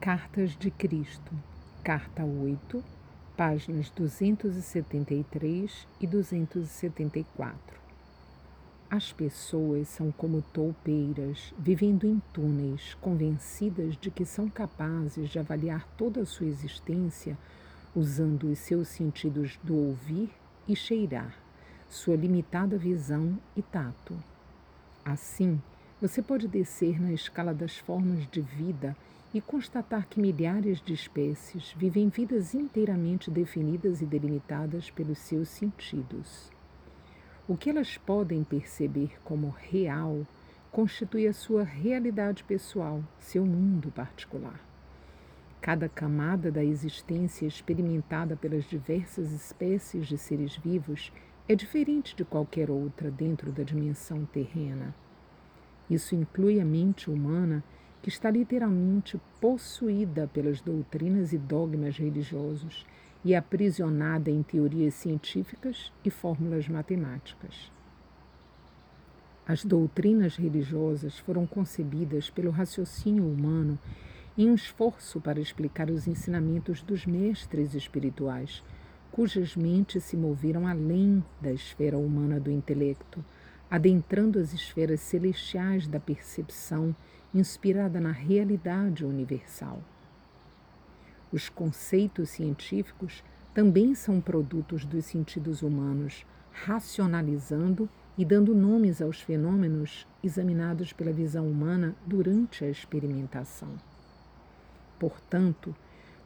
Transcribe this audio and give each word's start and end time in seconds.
Cartas 0.00 0.56
de 0.56 0.70
Cristo, 0.70 1.32
Carta 1.82 2.24
8, 2.24 2.84
páginas 3.36 3.90
273 3.90 5.88
e 6.00 6.06
274. 6.06 7.58
As 8.88 9.12
pessoas 9.12 9.88
são 9.88 10.12
como 10.12 10.40
toupeiras, 10.40 11.52
vivendo 11.58 12.06
em 12.06 12.22
túneis, 12.32 12.94
convencidas 13.00 13.96
de 13.96 14.08
que 14.08 14.24
são 14.24 14.48
capazes 14.48 15.30
de 15.30 15.40
avaliar 15.40 15.84
toda 15.96 16.20
a 16.20 16.26
sua 16.26 16.46
existência 16.46 17.36
usando 17.92 18.52
os 18.52 18.60
seus 18.60 18.86
sentidos 18.86 19.58
do 19.64 19.74
ouvir 19.74 20.30
e 20.68 20.76
cheirar, 20.76 21.34
sua 21.90 22.14
limitada 22.14 22.78
visão 22.78 23.36
e 23.56 23.62
tato. 23.62 24.16
Assim, 25.04 25.60
você 26.00 26.22
pode 26.22 26.46
descer 26.46 27.00
na 27.02 27.12
escala 27.12 27.52
das 27.52 27.76
formas 27.76 28.24
de 28.30 28.40
vida 28.40 28.96
e 29.32 29.40
constatar 29.40 30.06
que 30.08 30.20
milhares 30.20 30.80
de 30.80 30.94
espécies 30.94 31.74
vivem 31.76 32.08
vidas 32.08 32.54
inteiramente 32.54 33.30
definidas 33.30 34.00
e 34.00 34.06
delimitadas 34.06 34.90
pelos 34.90 35.18
seus 35.18 35.48
sentidos. 35.48 36.50
O 37.46 37.56
que 37.56 37.70
elas 37.70 37.98
podem 37.98 38.42
perceber 38.44 39.12
como 39.24 39.50
real 39.50 40.26
constitui 40.70 41.26
a 41.26 41.32
sua 41.32 41.62
realidade 41.62 42.44
pessoal, 42.44 43.02
seu 43.18 43.44
mundo 43.44 43.90
particular. 43.90 44.60
Cada 45.60 45.88
camada 45.88 46.50
da 46.50 46.64
existência 46.64 47.46
experimentada 47.46 48.36
pelas 48.36 48.64
diversas 48.64 49.32
espécies 49.32 50.06
de 50.06 50.16
seres 50.16 50.56
vivos 50.56 51.12
é 51.48 51.54
diferente 51.54 52.14
de 52.14 52.24
qualquer 52.24 52.70
outra 52.70 53.10
dentro 53.10 53.50
da 53.50 53.62
dimensão 53.62 54.24
terrena. 54.26 54.94
Isso 55.90 56.14
inclui 56.14 56.60
a 56.60 56.64
mente 56.64 57.10
humana, 57.10 57.64
que 58.02 58.08
está 58.08 58.30
literalmente 58.30 59.20
possuída 59.40 60.28
pelas 60.32 60.60
doutrinas 60.60 61.32
e 61.32 61.38
dogmas 61.38 61.96
religiosos 61.96 62.86
e 63.24 63.34
aprisionada 63.34 64.30
em 64.30 64.42
teorias 64.42 64.94
científicas 64.94 65.92
e 66.04 66.10
fórmulas 66.10 66.68
matemáticas. 66.68 67.72
As 69.46 69.64
doutrinas 69.64 70.36
religiosas 70.36 71.18
foram 71.18 71.46
concebidas 71.46 72.30
pelo 72.30 72.50
raciocínio 72.50 73.24
humano 73.24 73.78
em 74.36 74.50
um 74.50 74.54
esforço 74.54 75.20
para 75.20 75.40
explicar 75.40 75.90
os 75.90 76.06
ensinamentos 76.06 76.82
dos 76.82 77.04
mestres 77.06 77.74
espirituais, 77.74 78.62
cujas 79.10 79.56
mentes 79.56 80.04
se 80.04 80.16
moveram 80.16 80.66
além 80.66 81.24
da 81.40 81.50
esfera 81.50 81.98
humana 81.98 82.38
do 82.38 82.50
intelecto 82.50 83.24
adentrando 83.70 84.38
as 84.38 84.52
esferas 84.52 85.00
celestiais 85.00 85.86
da 85.86 86.00
percepção 86.00 86.94
inspirada 87.34 88.00
na 88.00 88.12
realidade 88.12 89.04
universal. 89.04 89.82
Os 91.30 91.48
conceitos 91.48 92.30
científicos 92.30 93.22
também 93.52 93.94
são 93.94 94.20
produtos 94.20 94.84
dos 94.84 95.04
sentidos 95.04 95.62
humanos, 95.62 96.24
racionalizando 96.50 97.88
e 98.16 98.24
dando 98.24 98.54
nomes 98.54 99.02
aos 99.02 99.20
fenômenos 99.20 100.06
examinados 100.22 100.92
pela 100.92 101.12
visão 101.12 101.46
humana 101.46 101.94
durante 102.06 102.64
a 102.64 102.70
experimentação. 102.70 103.68
Portanto, 104.98 105.74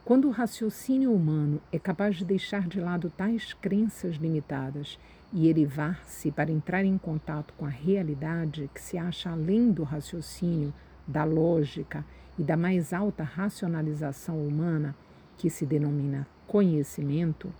quando 0.05 0.27
o 0.27 0.31
raciocínio 0.31 1.13
humano 1.13 1.61
é 1.71 1.77
capaz 1.77 2.15
de 2.15 2.25
deixar 2.25 2.67
de 2.67 2.79
lado 2.79 3.09
tais 3.09 3.53
crenças 3.53 4.15
limitadas 4.15 4.97
e 5.33 5.49
elevar-se 5.49 6.31
para 6.31 6.51
entrar 6.51 6.85
em 6.85 6.97
contato 6.97 7.55
com 7.57 7.65
a 7.65 7.69
realidade 7.69 8.69
que 8.71 8.79
se 8.79 8.99
acha 8.99 9.31
além 9.31 9.71
do 9.71 9.81
raciocínio, 9.83 10.71
da 11.07 11.23
lógica 11.23 12.05
e 12.37 12.43
da 12.43 12.55
mais 12.55 12.93
alta 12.93 13.23
racionalização 13.23 14.37
humana, 14.37 14.95
que 15.37 15.49
se 15.49 15.65
denomina 15.65 16.27
conhecimento, 16.47 17.51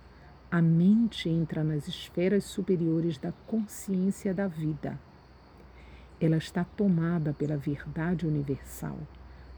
a 0.50 0.62
mente 0.62 1.28
entra 1.28 1.64
nas 1.64 1.88
esferas 1.88 2.44
superiores 2.44 3.18
da 3.18 3.32
consciência 3.46 4.32
da 4.32 4.46
vida. 4.46 4.96
Ela 6.20 6.36
está 6.36 6.62
tomada 6.62 7.32
pela 7.32 7.56
verdade 7.56 8.24
universal, 8.24 8.96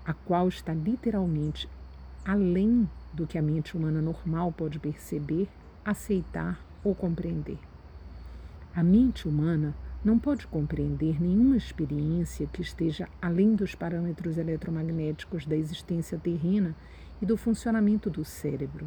a 0.07 0.15
qual 0.15 0.49
está 0.49 0.73
literalmente 0.73 1.69
além 2.25 2.89
do 3.13 3.27
que 3.27 3.37
a 3.37 3.43
mente 3.43 3.77
humana 3.77 4.01
normal 4.01 4.51
pode 4.53 4.79
perceber, 4.79 5.49
aceitar 5.85 6.59
ou 6.83 6.95
compreender. 6.95 7.59
A 8.77 8.83
mente 8.83 9.27
humana 9.27 9.75
não 10.05 10.19
pode 10.19 10.47
compreender 10.47 11.19
nenhuma 11.19 11.57
experiência 11.57 12.47
que 12.47 12.61
esteja 12.61 13.09
além 13.23 13.55
dos 13.55 13.75
parâmetros 13.75 14.37
eletromagnéticos 14.37 15.47
da 15.47 15.57
existência 15.57 16.19
terrena 16.19 16.77
e 17.23 17.25
do 17.25 17.39
funcionamento 17.39 18.11
do 18.11 18.23
cérebro, 18.23 18.87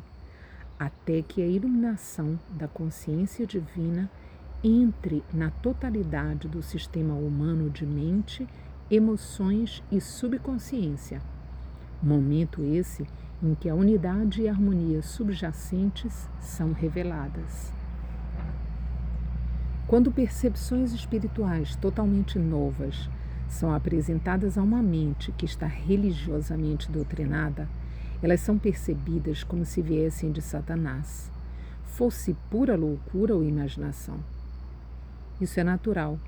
até 0.77 1.23
que 1.23 1.41
a 1.41 1.47
iluminação 1.47 2.39
da 2.51 2.67
consciência 2.67 3.47
divina 3.47 4.07
entre 4.63 5.23
na 5.33 5.49
totalidade 5.49 6.47
do 6.47 6.61
sistema 6.61 7.15
humano 7.15 7.67
de 7.67 7.83
mente, 7.83 8.47
emoções 8.91 9.81
e 9.91 9.99
subconsciência. 9.99 11.19
Momento 11.99 12.61
esse 12.61 13.07
em 13.41 13.55
que 13.55 13.67
a 13.67 13.73
unidade 13.73 14.43
e 14.43 14.47
a 14.47 14.51
harmonia 14.51 15.01
subjacentes 15.01 16.29
são 16.39 16.73
reveladas. 16.73 17.78
Quando 19.89 20.11
percepções 20.11 20.93
espirituais 20.93 21.75
totalmente 21.75 22.37
novas 22.37 23.09
são 23.47 23.73
apresentadas 23.73 24.55
a 24.55 24.61
uma 24.61 24.83
mente 24.83 25.31
que 25.31 25.45
está 25.45 25.65
religiosamente 25.65 26.91
doutrinada, 26.91 27.67
elas 28.21 28.39
são 28.39 28.55
percebidas 28.55 29.43
como 29.43 29.65
se 29.65 29.81
viessem 29.81 30.31
de 30.31 30.43
Satanás, 30.43 31.31
fosse 31.87 32.35
pura 32.51 32.75
loucura 32.75 33.33
ou 33.33 33.43
imaginação. 33.43 34.19
Isso 35.41 35.59
é 35.59 35.63
natural, 35.63 36.19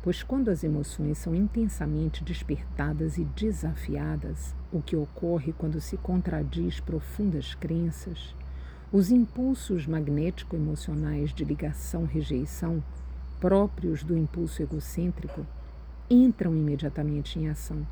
pois 0.00 0.22
quando 0.22 0.48
as 0.48 0.62
emoções 0.62 1.18
são 1.18 1.34
intensamente 1.34 2.22
despertadas 2.22 3.18
e 3.18 3.24
desafiadas, 3.24 4.54
o 4.70 4.80
que 4.80 4.94
ocorre 4.94 5.52
quando 5.52 5.80
se 5.80 5.96
contradiz 5.96 6.78
profundas 6.78 7.52
crenças, 7.56 8.32
os 8.92 9.10
impulsos 9.10 9.88
magnético-emocionais 9.88 11.34
de 11.34 11.44
ligação-rejeição, 11.44 12.80
próprios 13.40 14.02
do 14.02 14.16
impulso 14.16 14.62
egocêntrico, 14.62 15.46
entram 16.10 16.54
imediatamente 16.56 17.38
em 17.38 17.48
ação. 17.48 17.86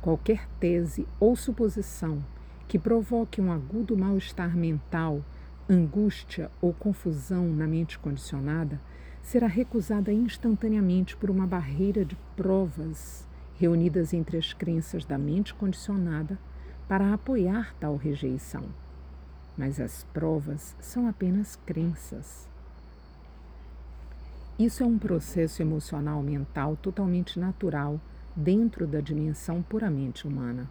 Qualquer 0.00 0.48
tese 0.58 1.06
ou 1.20 1.36
suposição 1.36 2.22
que 2.68 2.78
provoque 2.78 3.40
um 3.40 3.52
agudo 3.52 3.96
mal-estar 3.96 4.56
mental, 4.56 5.22
angústia 5.68 6.50
ou 6.60 6.72
confusão 6.72 7.46
na 7.46 7.66
mente 7.66 7.98
condicionada 7.98 8.80
será 9.22 9.46
recusada 9.46 10.12
instantaneamente 10.12 11.16
por 11.16 11.30
uma 11.30 11.46
barreira 11.46 12.04
de 12.04 12.16
provas 12.36 13.26
reunidas 13.56 14.12
entre 14.12 14.38
as 14.38 14.52
crenças 14.52 15.04
da 15.04 15.16
mente 15.16 15.54
condicionada 15.54 16.38
para 16.88 17.14
apoiar 17.14 17.74
tal 17.78 17.96
rejeição. 17.96 18.64
Mas 19.56 19.78
as 19.78 20.04
provas 20.12 20.74
são 20.80 21.06
apenas 21.06 21.56
crenças. 21.64 22.51
Isso 24.58 24.82
é 24.82 24.86
um 24.86 24.98
processo 24.98 25.62
emocional 25.62 26.22
mental 26.22 26.76
totalmente 26.76 27.38
natural 27.38 27.98
dentro 28.36 28.86
da 28.86 29.00
dimensão 29.00 29.62
puramente 29.62 30.26
humana. 30.26 30.70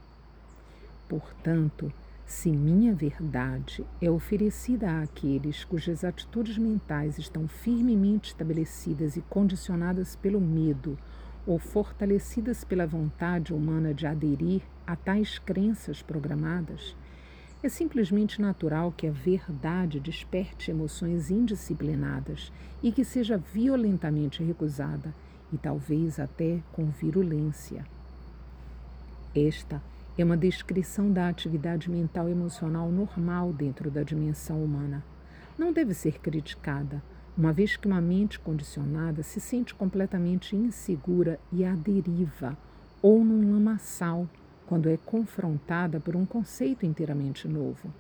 Portanto, 1.10 1.92
se 2.26 2.50
minha 2.50 2.94
verdade 2.94 3.84
é 4.02 4.10
oferecida 4.10 5.02
àqueles 5.02 5.66
cujas 5.66 6.04
atitudes 6.04 6.58
mentais 6.58 7.18
estão 7.18 7.48
firmemente 7.48 8.30
estabelecidas 8.30 9.18
e 9.18 9.22
condicionadas 9.22 10.16
pelo 10.16 10.40
medo 10.40 10.98
ou 11.46 11.58
fortalecidas 11.60 12.64
pela 12.64 12.86
vontade 12.86 13.54
humana 13.54 13.94
de 13.94 14.06
aderir 14.06 14.62
a 14.86 14.96
tais 14.96 15.40
crenças 15.40 16.02
programadas, 16.02 16.96
é 17.64 17.70
simplesmente 17.70 18.42
natural 18.42 18.92
que 18.92 19.08
a 19.08 19.12
verdade 19.12 20.00
desperte 20.00 20.72
emoções 20.72 21.30
indisciplinadas 21.30 22.52
e 22.82 22.92
que 22.92 23.06
seja 23.06 23.38
violentamente 23.38 24.44
recusada, 24.44 25.14
e 25.54 25.58
talvez 25.58 26.20
até 26.20 26.60
com 26.72 26.86
virulência. 26.86 27.86
Esta 29.36 29.82
é 30.18 30.24
uma 30.24 30.38
descrição 30.38 31.12
da 31.12 31.28
atividade 31.28 31.90
mental 31.90 32.28
emocional 32.28 32.90
normal 32.90 33.54
dentro 33.54 33.92
da 33.92 34.02
dimensão 34.02 34.64
humana. 34.64 35.04
Não 35.58 35.72
deve 35.72 35.94
ser 35.94 36.20
criticada, 36.20 37.02
uma 37.38 37.54
vez 37.54 37.78
que 37.78 37.88
uma 37.88 38.02
mente 38.02 38.40
condicionada 38.40 39.24
se 39.24 39.40
sente 39.40 39.74
completamente 39.74 40.56
insegura 40.56 41.40
e 41.52 41.64
à 41.64 41.74
deriva, 41.74 42.58
ou 43.02 43.24
num 43.24 43.54
lamaçal, 43.54 44.28
quando 44.72 44.88
é 44.88 44.96
confrontada 44.96 46.00
por 46.00 46.16
um 46.16 46.26
conceito 46.26 46.86
inteiramente 46.86 47.46
novo. 47.46 47.94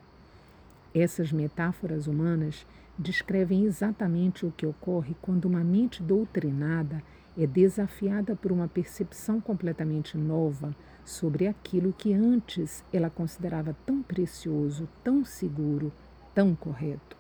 Essas 0.95 1.29
metáforas 1.29 2.07
humanas 2.07 2.65
descrevem 2.97 3.65
exatamente 3.65 4.45
o 4.45 4.53
que 4.55 4.65
ocorre 4.65 5.13
quando 5.21 5.43
uma 5.43 5.65
mente 5.65 6.01
doutrinada 6.01 7.03
é 7.37 7.45
desafiada 7.45 8.37
por 8.37 8.53
uma 8.53 8.69
percepção 8.69 9.41
completamente 9.41 10.17
nova 10.17 10.73
sobre 11.03 11.45
aquilo 11.45 11.91
que 11.91 12.13
antes 12.13 12.85
ela 12.93 13.09
considerava 13.09 13.75
tão 13.85 14.01
precioso, 14.01 14.87
tão 15.03 15.25
seguro, 15.25 15.91
tão 16.33 16.55
correto. 16.55 17.17